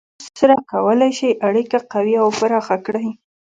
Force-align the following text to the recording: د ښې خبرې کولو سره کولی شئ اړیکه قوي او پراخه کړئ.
د 0.03 0.03
ښې 0.03 0.07
خبرې 0.11 0.35
کولو 0.35 0.39
سره 0.39 0.55
کولی 0.71 1.11
شئ 1.17 1.31
اړیکه 1.47 1.77
قوي 1.91 2.15
او 2.23 2.27
پراخه 2.39 2.77
کړئ. 2.85 3.07